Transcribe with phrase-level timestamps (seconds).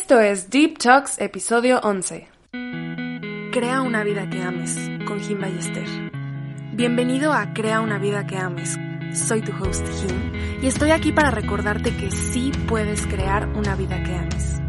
[0.00, 2.28] Esto es Deep Talks, episodio 11.
[3.50, 5.84] Crea una vida que ames, con Jim Ballester.
[6.72, 8.78] Bienvenido a Crea una vida que ames.
[9.12, 14.00] Soy tu host Jim y estoy aquí para recordarte que sí puedes crear una vida
[14.04, 14.60] que ames.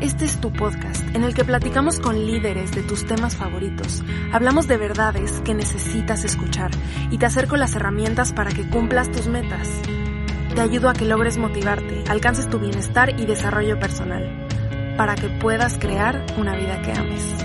[0.00, 4.68] Este es tu podcast en el que platicamos con líderes de tus temas favoritos, hablamos
[4.68, 6.70] de verdades que necesitas escuchar
[7.10, 9.66] y te acerco las herramientas para que cumplas tus metas.
[10.54, 14.43] Te ayudo a que logres motivarte, alcances tu bienestar y desarrollo personal
[14.96, 17.44] para que puedas crear una vida que ames.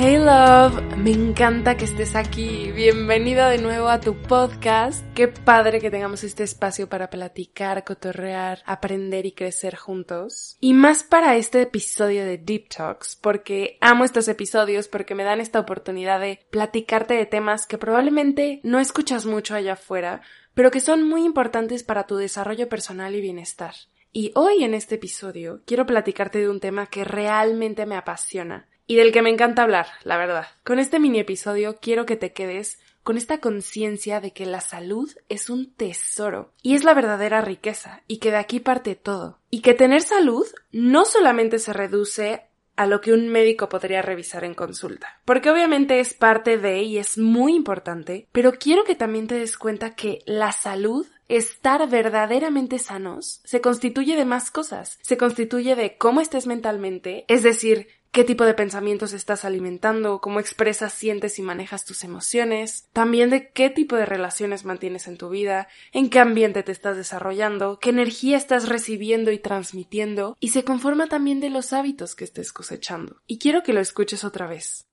[0.00, 2.70] Hey love, me encanta que estés aquí.
[2.70, 5.04] Bienvenida de nuevo a tu podcast.
[5.12, 10.56] Qué padre que tengamos este espacio para platicar, cotorrear, aprender y crecer juntos.
[10.60, 15.40] Y más para este episodio de Deep Talks, porque amo estos episodios porque me dan
[15.40, 20.22] esta oportunidad de platicarte de temas que probablemente no escuchas mucho allá afuera,
[20.58, 23.76] pero que son muy importantes para tu desarrollo personal y bienestar.
[24.12, 28.96] Y hoy en este episodio quiero platicarte de un tema que realmente me apasiona y
[28.96, 30.48] del que me encanta hablar, la verdad.
[30.64, 35.08] Con este mini episodio quiero que te quedes con esta conciencia de que la salud
[35.28, 39.38] es un tesoro y es la verdadera riqueza y que de aquí parte todo.
[39.50, 42.47] Y que tener salud no solamente se reduce
[42.78, 45.20] a lo que un médico podría revisar en consulta.
[45.24, 49.58] Porque obviamente es parte de y es muy importante, pero quiero que también te des
[49.58, 54.98] cuenta que la salud estar verdaderamente sanos se constituye de más cosas.
[55.02, 60.40] Se constituye de cómo estés mentalmente, es decir, qué tipo de pensamientos estás alimentando, cómo
[60.40, 65.28] expresas, sientes y manejas tus emociones, también de qué tipo de relaciones mantienes en tu
[65.28, 70.64] vida, en qué ambiente te estás desarrollando, qué energía estás recibiendo y transmitiendo, y se
[70.64, 73.22] conforma también de los hábitos que estés cosechando.
[73.26, 74.86] Y quiero que lo escuches otra vez.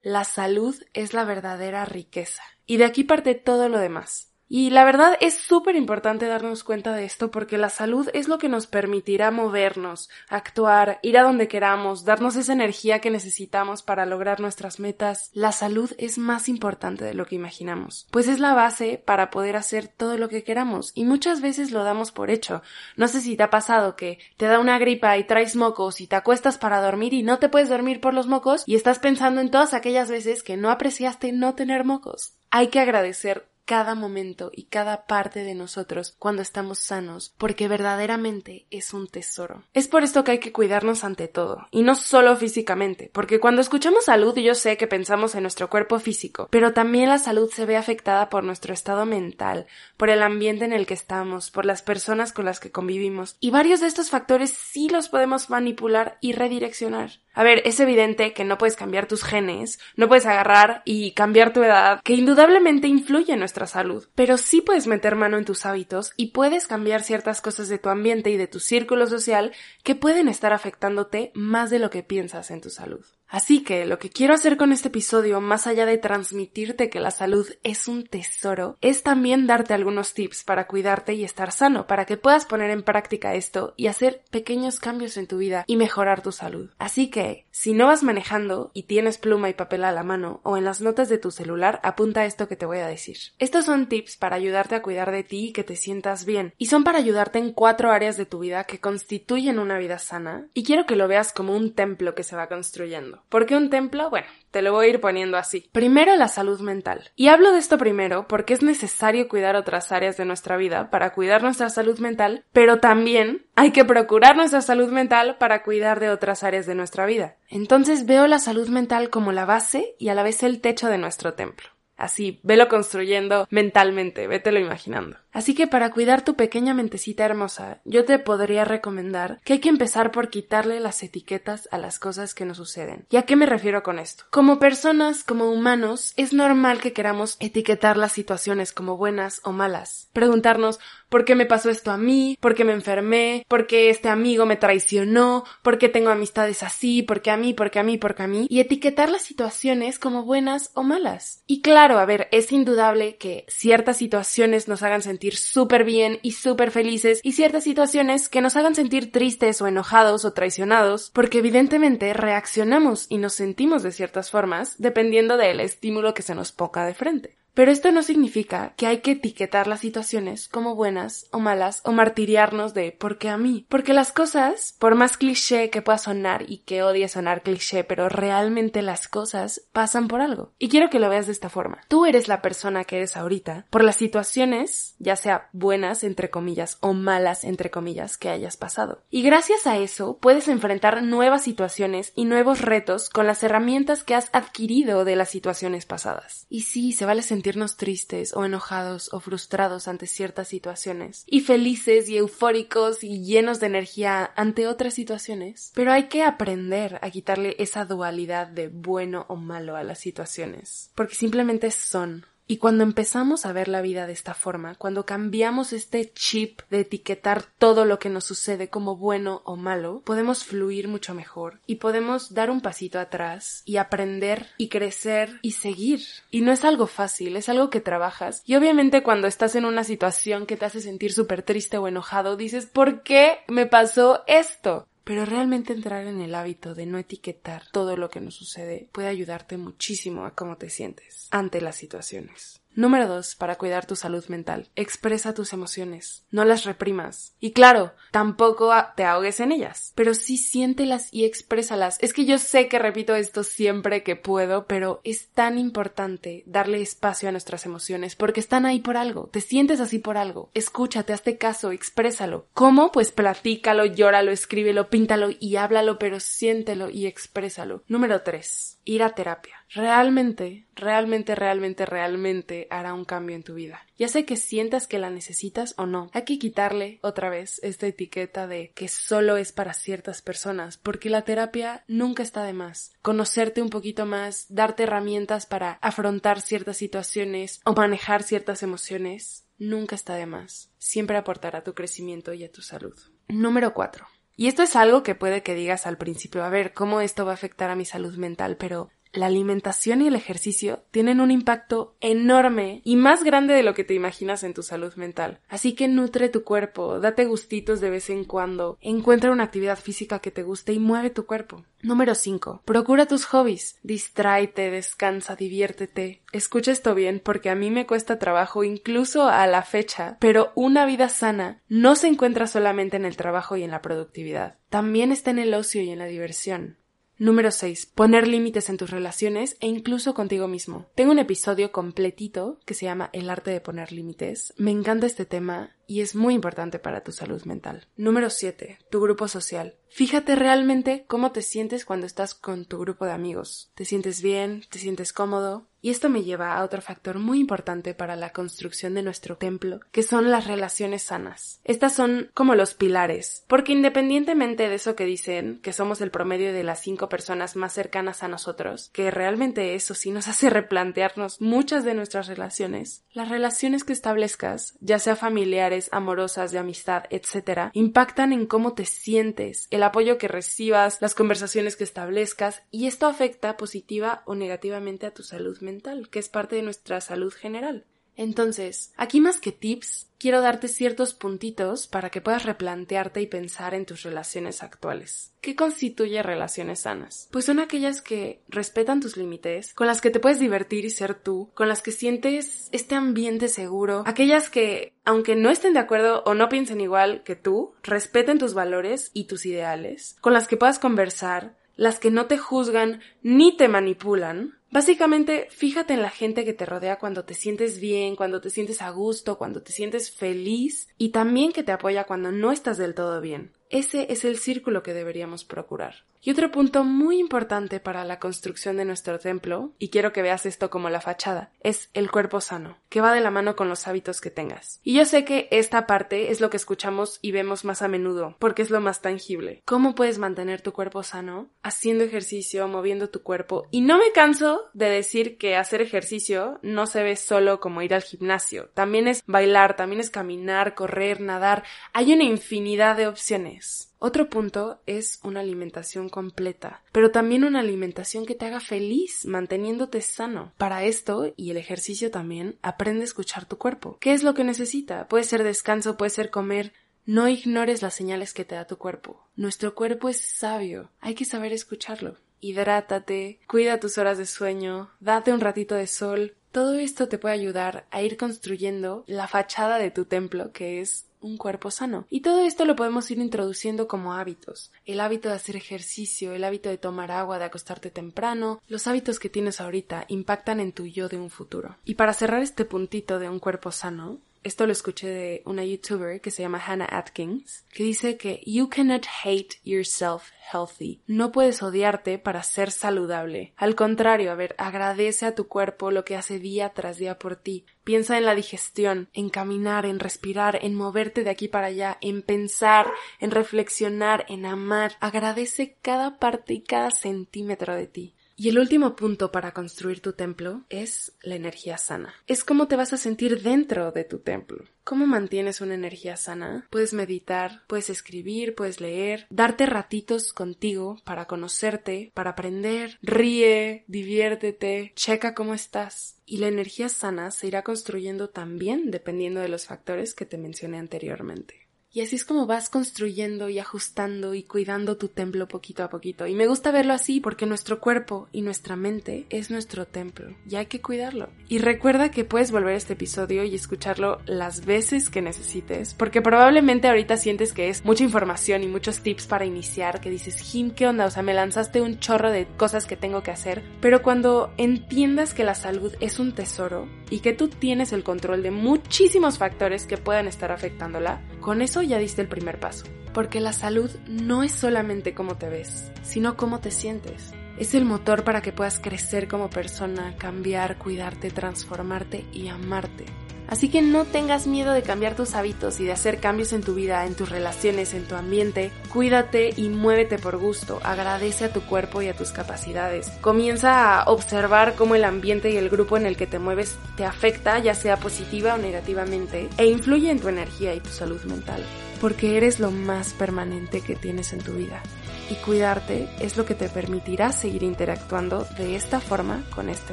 [0.00, 4.31] La salud es la verdadera riqueza, y de aquí parte todo lo demás.
[4.54, 8.36] Y la verdad es súper importante darnos cuenta de esto porque la salud es lo
[8.36, 14.04] que nos permitirá movernos, actuar, ir a donde queramos, darnos esa energía que necesitamos para
[14.04, 15.30] lograr nuestras metas.
[15.32, 19.56] La salud es más importante de lo que imaginamos, pues es la base para poder
[19.56, 22.60] hacer todo lo que queramos y muchas veces lo damos por hecho.
[22.94, 26.06] No sé si te ha pasado que te da una gripa y traes mocos y
[26.06, 29.40] te acuestas para dormir y no te puedes dormir por los mocos y estás pensando
[29.40, 32.34] en todas aquellas veces que no apreciaste no tener mocos.
[32.50, 38.66] Hay que agradecer cada momento y cada parte de nosotros cuando estamos sanos, porque verdaderamente
[38.70, 39.64] es un tesoro.
[39.72, 43.60] Es por esto que hay que cuidarnos ante todo, y no solo físicamente, porque cuando
[43.60, 47.66] escuchamos salud yo sé que pensamos en nuestro cuerpo físico, pero también la salud se
[47.66, 51.82] ve afectada por nuestro estado mental, por el ambiente en el que estamos, por las
[51.82, 56.32] personas con las que convivimos, y varios de estos factores sí los podemos manipular y
[56.32, 57.22] redireccionar.
[57.34, 61.52] A ver, es evidente que no puedes cambiar tus genes, no puedes agarrar y cambiar
[61.52, 65.64] tu edad, que indudablemente influye en nuestra salud, pero sí puedes meter mano en tus
[65.64, 69.94] hábitos y puedes cambiar ciertas cosas de tu ambiente y de tu círculo social que
[69.94, 73.04] pueden estar afectándote más de lo que piensas en tu salud.
[73.32, 77.10] Así que lo que quiero hacer con este episodio, más allá de transmitirte que la
[77.10, 82.04] salud es un tesoro, es también darte algunos tips para cuidarte y estar sano, para
[82.04, 86.20] que puedas poner en práctica esto y hacer pequeños cambios en tu vida y mejorar
[86.20, 86.68] tu salud.
[86.78, 90.58] Así que, si no vas manejando y tienes pluma y papel a la mano o
[90.58, 93.16] en las notas de tu celular, apunta esto que te voy a decir.
[93.38, 96.66] Estos son tips para ayudarte a cuidar de ti y que te sientas bien, y
[96.66, 100.64] son para ayudarte en cuatro áreas de tu vida que constituyen una vida sana, y
[100.64, 103.21] quiero que lo veas como un templo que se va construyendo.
[103.28, 104.10] ¿Por qué un templo?
[104.10, 105.68] Bueno, te lo voy a ir poniendo así.
[105.72, 107.10] Primero la salud mental.
[107.16, 111.12] Y hablo de esto primero porque es necesario cuidar otras áreas de nuestra vida para
[111.12, 116.10] cuidar nuestra salud mental, pero también hay que procurar nuestra salud mental para cuidar de
[116.10, 117.36] otras áreas de nuestra vida.
[117.48, 120.98] Entonces veo la salud mental como la base y a la vez el techo de
[120.98, 121.68] nuestro templo.
[121.96, 125.18] Así, velo construyendo mentalmente, vételo imaginando.
[125.32, 129.68] Así que para cuidar tu pequeña mentecita hermosa, yo te podría recomendar que hay que
[129.68, 133.06] empezar por quitarle las etiquetas a las cosas que nos suceden.
[133.10, 134.24] ¿Y a qué me refiero con esto?
[134.30, 140.10] Como personas, como humanos, es normal que queramos etiquetar las situaciones como buenas o malas.
[140.12, 140.78] Preguntarnos
[141.08, 142.38] ¿por qué me pasó esto a mí?
[142.40, 143.44] ¿Por qué me enfermé?
[143.46, 145.44] ¿Por qué este amigo me traicionó?
[145.62, 147.02] ¿Por qué tengo amistades así?
[147.02, 147.52] ¿Por qué a mí?
[147.52, 147.98] ¿Por qué a mí?
[147.98, 148.46] ¿Por qué a mí?
[148.48, 151.42] Y etiquetar las situaciones como buenas o malas.
[151.46, 156.32] Y claro, a ver, es indudable que ciertas situaciones nos hagan sentir súper bien y
[156.32, 161.38] súper felices y ciertas situaciones que nos hagan sentir tristes o enojados o traicionados, porque
[161.38, 166.84] evidentemente reaccionamos y nos sentimos de ciertas formas dependiendo del estímulo que se nos ponga
[166.84, 167.41] de frente.
[167.54, 171.92] Pero esto no significa que hay que etiquetar las situaciones como buenas o malas o
[171.92, 173.66] martiriarnos de ¿por qué a mí?
[173.68, 178.08] Porque las cosas, por más cliché que pueda sonar y que odie sonar cliché, pero
[178.08, 180.52] realmente las cosas pasan por algo.
[180.58, 181.82] Y quiero que lo veas de esta forma.
[181.88, 186.78] Tú eres la persona que eres ahorita por las situaciones, ya sea buenas entre comillas
[186.80, 189.02] o malas entre comillas que hayas pasado.
[189.10, 194.14] Y gracias a eso puedes enfrentar nuevas situaciones y nuevos retos con las herramientas que
[194.14, 196.46] has adquirido de las situaciones pasadas.
[196.48, 201.24] Y sí, se vale sentirnos tristes o enojados o frustrados ante ciertas situaciones.
[201.26, 205.72] Y felices y eufóricos y llenos de energía ante otras situaciones.
[205.74, 210.92] Pero hay que aprender a quitarle esa dualidad de bueno o malo a las situaciones,
[210.94, 215.72] porque simplemente son y cuando empezamos a ver la vida de esta forma, cuando cambiamos
[215.72, 220.88] este chip de etiquetar todo lo que nos sucede como bueno o malo, podemos fluir
[220.88, 226.02] mucho mejor y podemos dar un pasito atrás y aprender y crecer y seguir.
[226.30, 228.42] Y no es algo fácil, es algo que trabajas.
[228.44, 232.36] Y obviamente cuando estás en una situación que te hace sentir súper triste o enojado,
[232.36, 234.86] dices, ¿por qué me pasó esto?
[235.04, 239.08] Pero realmente entrar en el hábito de no etiquetar todo lo que nos sucede puede
[239.08, 242.61] ayudarte muchísimo a cómo te sientes ante las situaciones.
[242.74, 243.36] Número 2.
[243.36, 244.68] Para cuidar tu salud mental.
[244.76, 246.24] Expresa tus emociones.
[246.30, 247.34] No las reprimas.
[247.40, 249.92] Y claro, tampoco te ahogues en ellas.
[249.94, 251.98] Pero sí siéntelas y exprésalas.
[252.00, 256.80] Es que yo sé que repito esto siempre que puedo, pero es tan importante darle
[256.80, 259.28] espacio a nuestras emociones porque están ahí por algo.
[259.32, 260.50] Te sientes así por algo.
[260.54, 262.46] Escúchate, hazte caso, exprésalo.
[262.54, 262.92] ¿Cómo?
[262.92, 267.82] Pues platícalo, llóralo, escríbelo, píntalo y háblalo, pero siéntelo y exprésalo.
[267.88, 268.78] Número 3.
[268.84, 273.86] Ir a terapia realmente, realmente, realmente, realmente hará un cambio en tu vida.
[273.96, 276.10] Ya sé que sientas que la necesitas o no.
[276.12, 281.10] Hay que quitarle otra vez esta etiqueta de que solo es para ciertas personas, porque
[281.10, 282.92] la terapia nunca está de más.
[283.02, 289.94] Conocerte un poquito más, darte herramientas para afrontar ciertas situaciones o manejar ciertas emociones, nunca
[289.94, 290.70] está de más.
[290.78, 292.98] Siempre aportará a tu crecimiento y a tu salud.
[293.28, 294.06] Número 4.
[294.34, 297.32] Y esto es algo que puede que digas al principio, a ver, ¿cómo esto va
[297.32, 298.56] a afectar a mi salud mental?
[298.56, 303.74] Pero la alimentación y el ejercicio tienen un impacto enorme y más grande de lo
[303.74, 305.40] que te imaginas en tu salud mental.
[305.48, 310.20] Así que nutre tu cuerpo, date gustitos de vez en cuando, encuentra una actividad física
[310.20, 311.64] que te guste y mueve tu cuerpo.
[311.82, 312.62] Número 5.
[312.64, 313.78] Procura tus hobbies.
[313.82, 316.22] Distráete, descansa, diviértete.
[316.32, 320.86] Escucha esto bien porque a mí me cuesta trabajo incluso a la fecha, pero una
[320.86, 324.58] vida sana no se encuentra solamente en el trabajo y en la productividad.
[324.70, 326.78] También está en el ocio y en la diversión.
[327.22, 327.86] Número 6.
[327.86, 330.90] Poner límites en tus relaciones e incluso contigo mismo.
[330.96, 334.52] Tengo un episodio completito que se llama El arte de poner límites.
[334.56, 337.86] Me encanta este tema y es muy importante para tu salud mental.
[337.96, 338.80] Número 7.
[338.90, 339.76] Tu grupo social.
[339.88, 343.70] Fíjate realmente cómo te sientes cuando estás con tu grupo de amigos.
[343.76, 344.64] ¿Te sientes bien?
[344.68, 345.68] ¿Te sientes cómodo?
[345.84, 349.80] Y esto me lleva a otro factor muy importante para la construcción de nuestro templo,
[349.90, 351.60] que son las relaciones sanas.
[351.64, 356.52] Estas son como los pilares, porque independientemente de eso que dicen, que somos el promedio
[356.52, 361.40] de las cinco personas más cercanas a nosotros, que realmente eso sí nos hace replantearnos
[361.40, 367.70] muchas de nuestras relaciones, las relaciones que establezcas, ya sea familiares, amorosas, de amistad, etc.,
[367.72, 373.08] impactan en cómo te sientes, el apoyo que recibas, las conversaciones que establezcas, y esto
[373.08, 375.71] afecta positiva o negativamente a tu salud mental,
[376.10, 377.86] que es parte de nuestra salud general.
[378.16, 383.74] Entonces, aquí más que tips, quiero darte ciertos puntitos para que puedas replantearte y pensar
[383.74, 385.32] en tus relaciones actuales.
[385.40, 387.28] ¿Qué constituye relaciones sanas?
[387.32, 391.14] Pues son aquellas que respetan tus límites, con las que te puedes divertir y ser
[391.14, 396.22] tú, con las que sientes este ambiente seguro, aquellas que, aunque no estén de acuerdo
[396.24, 400.56] o no piensen igual que tú, respeten tus valores y tus ideales, con las que
[400.56, 406.46] puedas conversar, las que no te juzgan ni te manipulan, Básicamente, fíjate en la gente
[406.46, 410.10] que te rodea cuando te sientes bien, cuando te sientes a gusto, cuando te sientes
[410.10, 413.52] feliz y también que te apoya cuando no estás del todo bien.
[413.68, 416.06] Ese es el círculo que deberíamos procurar.
[416.24, 420.46] Y otro punto muy importante para la construcción de nuestro templo, y quiero que veas
[420.46, 423.88] esto como la fachada, es el cuerpo sano, que va de la mano con los
[423.88, 424.78] hábitos que tengas.
[424.84, 428.36] Y yo sé que esta parte es lo que escuchamos y vemos más a menudo,
[428.38, 429.62] porque es lo más tangible.
[429.64, 431.48] ¿Cómo puedes mantener tu cuerpo sano?
[431.64, 433.66] Haciendo ejercicio, moviendo tu cuerpo.
[433.72, 437.94] Y no me canso de decir que hacer ejercicio no se ve solo como ir
[437.94, 438.70] al gimnasio.
[438.74, 441.64] También es bailar, también es caminar, correr, nadar.
[441.92, 443.91] Hay una infinidad de opciones.
[444.04, 450.00] Otro punto es una alimentación completa, pero también una alimentación que te haga feliz, manteniéndote
[450.00, 450.52] sano.
[450.58, 453.98] Para esto, y el ejercicio también, aprende a escuchar tu cuerpo.
[454.00, 455.06] ¿Qué es lo que necesita?
[455.06, 456.72] Puede ser descanso, puede ser comer.
[457.06, 459.28] No ignores las señales que te da tu cuerpo.
[459.36, 465.32] Nuestro cuerpo es sabio, hay que saber escucharlo hidrátate, cuida tus horas de sueño, date
[465.32, 469.92] un ratito de sol, Todo esto te puede ayudar a ir construyendo la fachada de
[469.92, 472.06] tu templo, que es un cuerpo sano.
[472.10, 474.70] Y todo esto lo podemos ir introduciendo como hábitos.
[474.84, 479.18] El hábito de hacer ejercicio, el hábito de tomar agua, de acostarte temprano, los hábitos
[479.18, 481.76] que tienes ahorita impactan en tu yo de un futuro.
[481.84, 486.20] Y para cerrar este puntito de un cuerpo sano, esto lo escuché de una youtuber
[486.20, 491.00] que se llama Hannah Atkins, que dice que you cannot hate yourself healthy.
[491.06, 493.52] No puedes odiarte para ser saludable.
[493.56, 497.36] Al contrario, a ver, agradece a tu cuerpo lo que hace día tras día por
[497.36, 497.64] ti.
[497.84, 502.22] Piensa en la digestión, en caminar, en respirar, en moverte de aquí para allá, en
[502.22, 504.92] pensar, en reflexionar, en amar.
[505.00, 508.14] Agradece cada parte y cada centímetro de ti.
[508.36, 512.14] Y el último punto para construir tu templo es la energía sana.
[512.26, 514.64] Es cómo te vas a sentir dentro de tu templo.
[514.84, 516.66] ¿Cómo mantienes una energía sana?
[516.70, 524.92] Puedes meditar, puedes escribir, puedes leer, darte ratitos contigo para conocerte, para aprender, ríe, diviértete,
[524.96, 526.18] checa cómo estás.
[526.26, 530.78] Y la energía sana se irá construyendo también dependiendo de los factores que te mencioné
[530.78, 531.61] anteriormente.
[531.94, 536.26] Y así es como vas construyendo y ajustando y cuidando tu templo poquito a poquito.
[536.26, 540.56] Y me gusta verlo así porque nuestro cuerpo y nuestra mente es nuestro templo y
[540.56, 541.28] hay que cuidarlo.
[541.48, 546.22] Y recuerda que puedes volver a este episodio y escucharlo las veces que necesites porque
[546.22, 550.70] probablemente ahorita sientes que es mucha información y muchos tips para iniciar que dices, Jim,
[550.70, 551.04] ¿qué onda?
[551.04, 553.62] O sea, me lanzaste un chorro de cosas que tengo que hacer.
[553.82, 558.42] Pero cuando entiendas que la salud es un tesoro y que tú tienes el control
[558.42, 562.86] de muchísimos factores que puedan estar afectándola, con eso ya diste el primer paso.
[563.12, 567.34] Porque la salud no es solamente cómo te ves, sino cómo te sientes.
[567.58, 573.04] Es el motor para que puedas crecer como persona, cambiar, cuidarte, transformarte y amarte.
[573.52, 576.72] Así que no tengas miedo de cambiar tus hábitos y de hacer cambios en tu
[576.72, 578.72] vida, en tus relaciones, en tu ambiente.
[578.90, 580.80] Cuídate y muévete por gusto.
[580.82, 583.10] Agradece a tu cuerpo y a tus capacidades.
[583.20, 587.04] Comienza a observar cómo el ambiente y el grupo en el que te mueves te
[587.04, 591.62] afecta, ya sea positiva o negativamente, e influye en tu energía y tu salud mental.
[592.00, 594.82] Porque eres lo más permanente que tienes en tu vida.
[595.28, 599.92] Y cuidarte es lo que te permitirá seguir interactuando de esta forma con este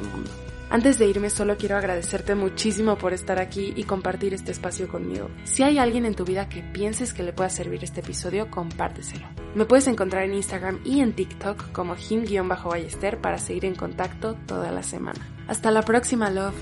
[0.00, 0.30] mundo.
[0.70, 5.28] Antes de irme solo quiero agradecerte muchísimo por estar aquí y compartir este espacio conmigo.
[5.42, 9.26] Si hay alguien en tu vida que pienses que le pueda servir este episodio, compárteselo.
[9.56, 14.70] Me puedes encontrar en Instagram y en TikTok como him-ballester para seguir en contacto toda
[14.70, 15.18] la semana.
[15.48, 16.54] Hasta la próxima, love.